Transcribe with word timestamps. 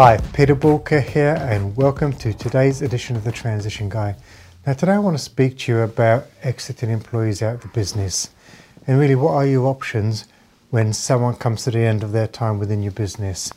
Hi, 0.00 0.16
Peter 0.32 0.54
Boolkah 0.54 1.02
here, 1.02 1.36
and 1.40 1.76
welcome 1.76 2.12
to 2.18 2.32
today's 2.32 2.82
edition 2.82 3.16
of 3.16 3.24
the 3.24 3.32
Transition 3.32 3.88
Guy. 3.88 4.14
Now, 4.64 4.74
today 4.74 4.92
I 4.92 5.00
want 5.00 5.18
to 5.18 5.22
speak 5.24 5.58
to 5.58 5.72
you 5.72 5.78
about 5.80 6.26
exiting 6.40 6.90
employees 6.90 7.42
out 7.42 7.56
of 7.56 7.62
the 7.62 7.68
business 7.74 8.30
and 8.86 9.00
really 9.00 9.16
what 9.16 9.32
are 9.32 9.44
your 9.44 9.66
options 9.66 10.26
when 10.70 10.92
someone 10.92 11.34
comes 11.34 11.64
to 11.64 11.72
the 11.72 11.80
end 11.80 12.04
of 12.04 12.12
their 12.12 12.28
time 12.28 12.60
within 12.60 12.80
your 12.80 12.92
business. 12.92 13.52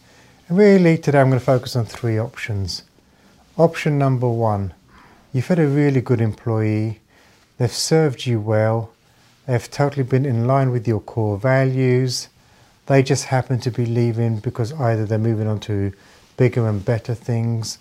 And 0.50 0.58
really, 0.58 0.98
today 0.98 1.22
I'm 1.22 1.30
going 1.30 1.40
to 1.40 1.46
focus 1.46 1.76
on 1.76 1.86
three 1.86 2.18
options. 2.18 2.86
Option 3.56 4.00
number 4.00 4.28
one 4.28 4.74
you've 5.32 5.46
had 5.46 5.60
a 5.60 5.68
really 5.68 6.02
good 6.02 6.22
employee, 6.22 7.02
they've 7.60 7.72
served 7.72 8.26
you 8.26 8.40
well, 8.40 8.92
they've 9.46 9.70
totally 9.70 10.02
been 10.02 10.26
in 10.26 10.48
line 10.48 10.72
with 10.72 10.88
your 10.88 11.02
core 11.02 11.38
values, 11.38 12.30
they 12.88 13.04
just 13.04 13.26
happen 13.26 13.60
to 13.60 13.70
be 13.70 13.86
leaving 13.86 14.40
because 14.40 14.74
either 14.74 15.06
they're 15.06 15.20
moving 15.20 15.46
on 15.46 15.60
to 15.60 15.94
bigger 16.42 16.68
and 16.68 16.84
better 16.84 17.14
things, 17.14 17.78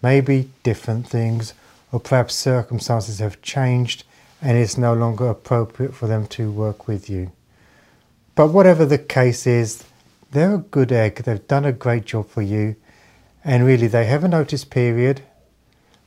maybe 0.00 0.48
different 0.62 1.04
things, 1.04 1.52
or 1.90 1.98
perhaps 1.98 2.32
circumstances 2.32 3.18
have 3.18 3.42
changed 3.42 4.04
and 4.40 4.56
it's 4.56 4.78
no 4.78 4.94
longer 4.94 5.26
appropriate 5.26 5.92
for 5.92 6.06
them 6.06 6.24
to 6.28 6.48
work 6.48 6.86
with 6.86 7.10
you. 7.10 7.32
But 8.36 8.52
whatever 8.52 8.86
the 8.86 8.98
case 8.98 9.48
is, 9.48 9.82
they're 10.30 10.54
a 10.54 10.58
good 10.58 10.92
egg, 10.92 11.16
they've 11.24 11.48
done 11.48 11.64
a 11.64 11.72
great 11.72 12.04
job 12.04 12.28
for 12.28 12.42
you, 12.42 12.76
and 13.42 13.66
really 13.66 13.88
they 13.88 14.04
have 14.04 14.22
a 14.22 14.28
notice 14.28 14.64
period. 14.64 15.22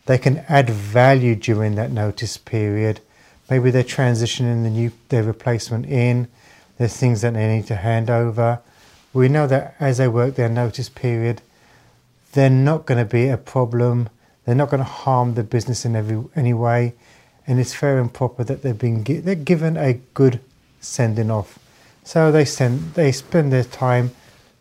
They 0.05 0.17
can 0.17 0.45
add 0.47 0.69
value 0.69 1.35
during 1.35 1.75
that 1.75 1.91
notice 1.91 2.38
period. 2.38 3.02
Maybe 3.49 3.69
they're 3.69 3.83
transitioning 3.83 4.63
the 4.63 4.69
new 4.69 4.94
their 5.09 5.23
replacement 5.23 5.88
in. 5.88 6.30
There's 6.78 6.95
things 6.95 7.19
that 7.19 7.33
they 7.33 7.47
need 7.53 7.67
to 7.67 7.75
hand 7.75 8.09
over. 8.09 8.61
We 9.11 9.28
know 9.28 9.47
that 9.47 9.75
as 9.78 9.97
they 9.97 10.08
work 10.08 10.35
their 10.35 10.47
notice 10.47 10.88
period, 10.88 11.41
they're 12.38 12.52
not 12.52 12.85
going 12.85 12.99
to 12.99 13.11
be 13.11 13.30
a 13.30 13.35
problem. 13.35 14.09
They're 14.45 14.53
not 14.53 14.69
going 14.69 14.83
to 14.83 14.89
harm 14.89 15.33
the 15.33 15.43
business 15.43 15.85
in 15.85 15.95
every 15.95 16.23
any 16.35 16.53
way, 16.53 16.94
and 17.47 17.59
it's 17.59 17.73
fair 17.73 17.97
and 17.97 18.13
proper 18.13 18.44
that 18.44 18.61
they've 18.61 18.77
been 18.77 19.03
they're 19.03 19.33
given 19.33 19.75
a 19.75 19.94
good 20.13 20.39
sending 20.79 21.31
off. 21.31 21.57
So 22.03 22.31
they 22.31 22.45
send 22.45 22.94
they 22.94 23.11
spend 23.11 23.52
their 23.52 23.63
time 23.63 24.11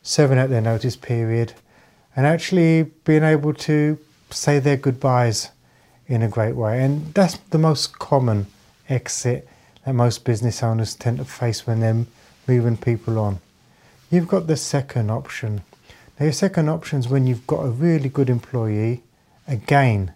serving 0.02 0.38
out 0.38 0.48
their 0.48 0.62
notice 0.62 0.96
period, 0.96 1.52
and 2.16 2.24
actually 2.24 2.84
being 3.04 3.22
able 3.22 3.52
to 3.52 3.98
say 4.30 4.58
their 4.58 4.78
goodbyes 4.78 5.50
in 6.06 6.22
a 6.22 6.28
great 6.28 6.56
way. 6.56 6.82
And 6.82 7.12
that's 7.12 7.36
the 7.50 7.58
most 7.58 7.98
common 7.98 8.46
exit 8.88 9.46
that 9.84 9.92
most 9.92 10.24
business 10.24 10.62
owners 10.62 10.94
tend 10.94 11.18
to 11.18 11.26
face 11.26 11.66
when 11.66 11.80
they're 11.80 12.06
moving 12.48 12.78
people 12.78 13.18
on. 13.18 13.40
You've 14.10 14.28
got 14.28 14.46
the 14.46 14.56
second 14.56 15.10
option. 15.10 15.60
Now, 16.18 16.24
your 16.24 16.32
second 16.32 16.68
option 16.70 16.98
is 16.98 17.08
when 17.08 17.26
you've 17.26 17.46
got 17.46 17.64
a 17.64 17.70
really 17.70 18.08
good 18.08 18.30
employee, 18.30 19.02
again, 19.46 20.12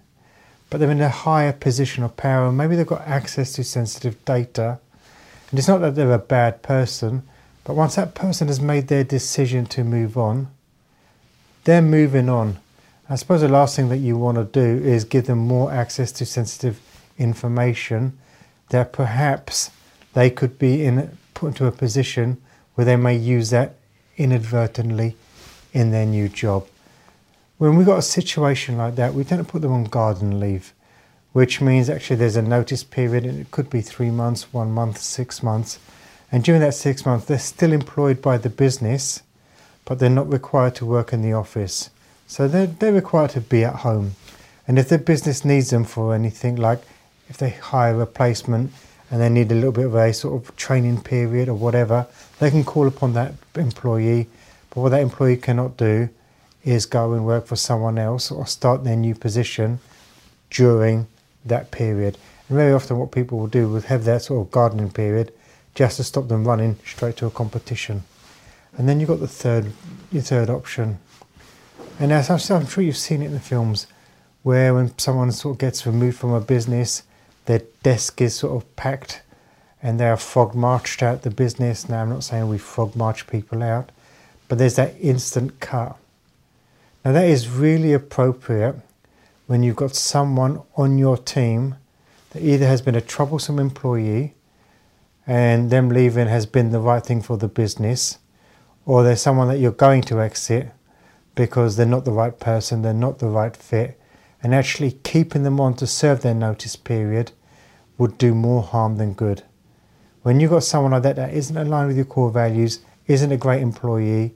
but 0.71 0.79
they're 0.79 0.91
in 0.91 1.01
a 1.01 1.09
higher 1.09 1.53
position 1.53 2.05
of 2.05 2.17
power. 2.17 2.49
and 2.49 2.57
Maybe 2.57 2.77
they've 2.77 2.87
got 2.87 3.07
access 3.07 3.53
to 3.55 3.65
sensitive 3.65 4.25
data. 4.25 4.79
And 5.51 5.59
it's 5.59 5.69
not 5.69 5.79
that 5.79 5.97
they're 5.97 6.13
a 6.13 6.19
bad 6.19 6.63
person, 6.63 7.25
but 7.65 7.75
once 7.75 7.97
that 7.97 8.15
person 8.15 8.49
has 8.49 8.61
made 8.61 8.89
their 8.89 9.05
decision 9.05 9.67
to 9.67 9.85
move 9.85 10.17
on, 10.17 10.49
they're 11.65 11.83
moving 11.83 12.29
on. 12.29 12.59
I 13.09 13.17
suppose 13.17 13.41
the 13.41 13.49
last 13.49 13.77
thing 13.77 13.89
that 13.89 13.99
you 13.99 14.17
want 14.17 14.39
to 14.39 14.45
do 14.45 14.83
is 14.85 15.05
give 15.05 15.27
them 15.27 15.39
more 15.39 15.73
access 15.73 16.13
to 16.13 16.25
sensitive 16.25 16.81
information 17.19 18.17
that 18.71 18.93
perhaps 18.93 19.71
they 20.15 20.31
could 20.31 20.59
be 20.59 20.85
in 20.85 21.19
put 21.35 21.49
into 21.49 21.67
a 21.67 21.73
position 21.73 22.41
where 22.75 22.85
they 22.85 22.97
may 22.97 23.17
use 23.17 23.51
that 23.51 23.75
inadvertently 24.17 25.17
in 25.73 25.91
their 25.91 26.07
new 26.07 26.29
job. 26.29 26.67
When 27.59 27.77
we've 27.77 27.87
got 27.87 27.99
a 27.99 28.03
situation 28.03 28.79
like 28.79 28.97
that, 28.97 29.15
we 29.15 29.25
tend 29.25 29.45
to 29.45 29.51
put 29.51 29.63
them 29.63 29.73
on 29.73 29.85
garden 29.85 30.41
leave, 30.41 30.73
which 31.33 31.61
means 31.61 31.91
actually 31.91 32.17
there's 32.17 32.37
a 32.37 32.43
notice 32.43 32.83
period, 32.83 33.25
and 33.25 33.39
it 33.39 33.51
could 33.51 33.69
be 33.69 33.81
three 33.81 34.11
months, 34.11 34.53
one 34.53 34.73
month, 34.73 34.99
six 34.99 35.43
months. 35.43 35.79
And 36.33 36.43
during 36.43 36.61
that 36.61 36.75
six 36.75 37.05
months, 37.05 37.27
they're 37.27 37.39
still 37.39 37.73
employed 37.73 38.23
by 38.23 38.39
the 38.39 38.49
business, 38.49 39.23
but 39.85 39.99
they're 39.99 40.09
not 40.09 40.33
required 40.33 40.75
to 40.77 40.87
work 40.87 41.13
in 41.13 41.23
the 41.23 41.33
office. 41.33 41.91
So 42.27 42.47
they're, 42.47 42.67
they're 42.67 42.93
required 42.93 43.31
to 43.31 43.41
be 43.41 43.65
at 43.65 43.77
home. 43.77 44.13
And 44.69 44.79
if 44.79 44.89
the 44.89 44.99
business 44.99 45.45
needs 45.45 45.71
them 45.71 45.85
for 45.85 46.15
anything, 46.15 46.55
like 46.55 46.81
if 47.29 47.37
they 47.37 47.51
hire 47.51 47.95
a 47.95 47.99
replacement 47.99 48.73
and 49.11 49.21
they 49.21 49.29
need 49.29 49.51
a 49.51 49.55
little 49.55 49.73
bit 49.73 49.87
of 49.87 49.95
a 49.97 50.15
sort 50.15 50.41
of 50.41 50.57
training 50.57 51.03
period 51.03 51.49
or 51.49 51.55
whatever, 51.55 52.07
they 52.39 52.51
can 52.51 52.65
call 52.65 52.87
upon 52.87 53.13
that 53.15 53.35
employee. 53.57 54.29
But 54.71 54.81
what 54.81 54.89
that 54.91 55.03
employee 55.03 55.37
cannot 55.37 55.77
do 55.77 56.09
is 56.65 56.87
go 56.87 57.13
and 57.13 57.27
work 57.27 57.47
for 57.47 57.57
someone 57.57 57.99
else 57.99 58.31
or 58.31 58.47
start 58.47 58.85
their 58.85 58.97
new 58.97 59.15
position 59.15 59.81
during 60.51 61.07
that 61.45 61.71
period. 61.71 62.19
And 62.49 62.57
very 62.57 62.73
often, 62.73 62.99
what 62.99 63.13
people 63.13 63.39
will 63.39 63.47
do 63.47 63.75
is 63.77 63.85
have 63.85 64.05
that 64.05 64.23
sort 64.23 64.47
of 64.47 64.51
gardening 64.51 64.91
period 64.91 65.33
just 65.75 65.97
to 65.97 66.05
stop 66.05 66.29
them 66.29 66.47
running 66.47 66.77
straight 66.85 67.17
to 67.19 67.27
a 67.27 67.31
competition. 67.31 68.03
And 68.77 68.89
then 68.89 69.01
you've 69.01 69.09
got 69.09 69.21
the 69.21 69.29
third, 69.29 69.73
your 70.13 70.23
third 70.23 70.51
option, 70.51 70.99
and 72.01 72.13
as 72.13 72.31
I'm 72.31 72.67
sure 72.67 72.83
you've 72.83 72.97
seen 72.97 73.21
it 73.21 73.27
in 73.27 73.35
the 73.35 73.41
films, 73.41 73.87
where 74.43 74.73
when 74.73 74.97
someone 74.99 75.31
sort 75.33 75.57
of 75.57 75.59
gets 75.59 75.85
removed 75.85 76.17
from 76.19 76.33
a 76.33 76.41
business, 76.41 77.03
their 77.45 77.61
desk 77.83 78.23
is 78.23 78.35
sort 78.35 78.57
of 78.57 78.75
packed 78.75 79.21
and 79.83 80.01
they 80.01 80.09
are 80.09 80.17
frog 80.17 80.55
marched 80.55 81.03
out 81.03 81.23
the 81.23 81.31
business. 81.31 81.91
Now, 81.91 82.01
I'm 82.01 82.09
not 82.09 82.25
saying 82.25 82.49
we 82.49 82.57
frog 82.57 82.97
march 82.97 83.27
people 83.27 83.63
out, 83.63 83.91
but 84.51 84.59
there's 84.59 84.75
that 84.75 84.97
instant 85.01 85.61
cut. 85.61 85.97
Now, 87.05 87.13
that 87.13 87.29
is 87.29 87.49
really 87.49 87.93
appropriate 87.93 88.75
when 89.47 89.63
you've 89.63 89.77
got 89.77 89.95
someone 89.95 90.61
on 90.77 90.99
your 90.99 91.17
team 91.17 91.77
that 92.31 92.43
either 92.43 92.67
has 92.67 92.83
been 92.83 92.97
a 92.97 93.01
troublesome 93.01 93.61
employee 93.61 94.35
and 95.25 95.71
them 95.71 95.89
leaving 95.89 96.27
has 96.27 96.47
been 96.47 96.73
the 96.73 96.81
right 96.81 97.07
thing 97.07 97.23
for 97.23 97.37
the 97.37 97.47
business, 97.47 98.19
or 98.87 99.05
there's 99.05 99.23
someone 99.23 99.47
that 99.47 99.59
you're 99.59 99.71
going 99.71 100.03
to 100.03 100.21
exit 100.21 100.73
because 101.37 101.77
they're 101.77 101.87
not 101.87 102.05
the 102.05 102.11
right 102.11 102.41
person, 102.41 102.83
they're 102.83 102.93
not 102.93 103.21
the 103.21 103.29
right 103.29 103.57
fit, 103.57 104.01
and 104.43 104.53
actually 104.53 104.99
keeping 105.05 105.45
them 105.45 105.61
on 105.61 105.75
to 105.75 105.87
serve 105.87 106.23
their 106.23 106.35
notice 106.35 106.75
period 106.75 107.31
would 107.99 108.19
do 108.19 108.35
more 108.35 108.65
harm 108.65 108.97
than 108.97 109.13
good. 109.13 109.45
When 110.23 110.41
you've 110.41 110.51
got 110.51 110.65
someone 110.65 110.91
like 110.91 111.05
that 111.05 111.15
that 111.15 111.35
isn't 111.35 111.57
aligned 111.57 111.87
with 111.87 111.97
your 111.97 112.05
core 112.05 112.33
values, 112.33 112.81
isn't 113.07 113.31
a 113.31 113.37
great 113.37 113.63
employee, 113.63 114.35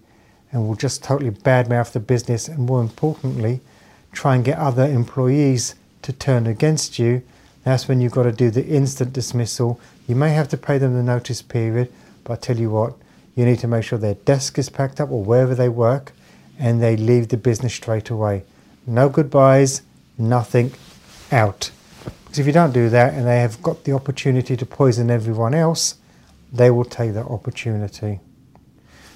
and 0.54 0.68
will 0.68 0.76
just 0.76 1.02
totally 1.02 1.32
badmouth 1.32 1.90
the 1.92 2.00
business, 2.00 2.46
and 2.46 2.60
more 2.60 2.80
importantly, 2.80 3.60
try 4.12 4.36
and 4.36 4.44
get 4.44 4.56
other 4.56 4.84
employees 4.84 5.74
to 6.02 6.12
turn 6.12 6.46
against 6.46 6.96
you, 6.96 7.22
that's 7.64 7.88
when 7.88 8.00
you've 8.00 8.12
got 8.12 8.22
to 8.22 8.32
do 8.32 8.50
the 8.50 8.64
instant 8.64 9.12
dismissal. 9.12 9.80
You 10.06 10.14
may 10.14 10.30
have 10.30 10.48
to 10.50 10.56
pay 10.56 10.78
them 10.78 10.94
the 10.94 11.02
notice 11.02 11.42
period, 11.42 11.92
but 12.22 12.34
I 12.34 12.36
tell 12.36 12.58
you 12.58 12.70
what, 12.70 12.94
you 13.34 13.44
need 13.44 13.58
to 13.60 13.66
make 13.66 13.82
sure 13.82 13.98
their 13.98 14.14
desk 14.14 14.56
is 14.56 14.68
packed 14.68 15.00
up 15.00 15.10
or 15.10 15.24
wherever 15.24 15.56
they 15.56 15.68
work 15.68 16.12
and 16.56 16.80
they 16.80 16.96
leave 16.96 17.28
the 17.28 17.36
business 17.36 17.74
straight 17.74 18.08
away. 18.10 18.44
No 18.86 19.08
goodbyes, 19.08 19.82
nothing, 20.16 20.72
out. 21.32 21.72
Because 22.24 22.38
if 22.38 22.46
you 22.46 22.52
don't 22.52 22.72
do 22.72 22.88
that 22.90 23.14
and 23.14 23.26
they 23.26 23.40
have 23.40 23.60
got 23.60 23.82
the 23.82 23.92
opportunity 23.92 24.56
to 24.56 24.64
poison 24.64 25.10
everyone 25.10 25.54
else, 25.54 25.96
they 26.52 26.70
will 26.70 26.84
take 26.84 27.14
that 27.14 27.26
opportunity. 27.26 28.20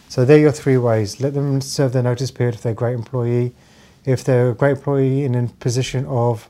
So 0.09 0.25
there 0.25 0.37
are 0.37 0.41
your 0.41 0.53
three 0.53 0.79
ways. 0.79 1.21
Let 1.21 1.35
them 1.35 1.61
serve 1.61 1.93
their 1.93 2.03
notice 2.03 2.31
period 2.31 2.55
if 2.55 2.63
they're 2.63 2.73
a 2.73 2.75
great 2.75 2.95
employee. 2.95 3.55
If 4.05 4.25
they're 4.25 4.51
a 4.51 4.55
great 4.55 4.79
employee 4.79 5.25
in 5.25 5.35
a 5.35 5.49
position 5.61 6.07
of 6.07 6.49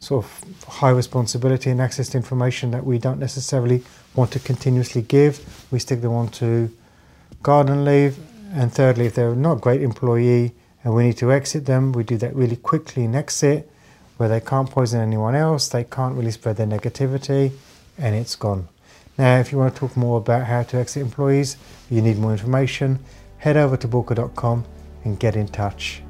sort 0.00 0.24
of 0.24 0.44
high 0.68 0.90
responsibility 0.90 1.70
and 1.70 1.80
access 1.80 2.10
to 2.10 2.18
information 2.18 2.72
that 2.72 2.84
we 2.84 2.98
don't 2.98 3.18
necessarily 3.18 3.82
want 4.14 4.32
to 4.32 4.38
continuously 4.38 5.00
give, 5.00 5.66
we 5.70 5.78
stick 5.78 6.02
them 6.02 6.12
on 6.12 6.28
to 6.28 6.70
garden 7.42 7.84
leave 7.84 8.18
and 8.54 8.72
thirdly, 8.72 9.06
if 9.06 9.16
they're 9.16 9.34
not 9.34 9.56
a 9.56 9.60
great 9.60 9.82
employee 9.82 10.52
and 10.84 10.94
we 10.94 11.08
need 11.08 11.16
to 11.18 11.32
exit 11.32 11.66
them, 11.66 11.90
we 11.90 12.04
do 12.04 12.16
that 12.18 12.36
really 12.36 12.54
quickly 12.54 13.04
and 13.04 13.16
exit 13.16 13.68
where 14.16 14.28
they 14.28 14.40
can't 14.40 14.70
poison 14.70 15.00
anyone 15.00 15.34
else, 15.34 15.68
they 15.68 15.82
can't 15.82 16.14
really 16.14 16.30
spread 16.30 16.56
their 16.56 16.66
negativity, 16.66 17.50
and 17.98 18.14
it's 18.14 18.36
gone. 18.36 18.68
Now, 19.16 19.38
if 19.38 19.52
you 19.52 19.58
want 19.58 19.74
to 19.74 19.80
talk 19.80 19.96
more 19.96 20.18
about 20.18 20.46
how 20.46 20.64
to 20.64 20.76
exit 20.76 21.02
employees, 21.02 21.56
you 21.88 22.02
need 22.02 22.18
more 22.18 22.32
information, 22.32 22.98
head 23.38 23.56
over 23.56 23.76
to 23.76 23.86
boolkah.com 23.86 24.64
and 25.04 25.20
get 25.20 25.36
in 25.36 25.46
touch. 25.48 26.02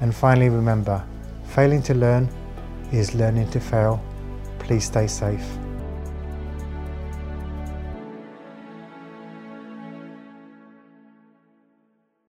And 0.00 0.14
finally, 0.14 0.48
remember 0.48 1.04
failing 1.46 1.82
to 1.82 1.94
learn 1.94 2.28
is 2.92 3.14
learning 3.14 3.50
to 3.50 3.60
fail. 3.60 4.02
Please 4.58 4.84
stay 4.84 5.06
safe. 5.06 5.63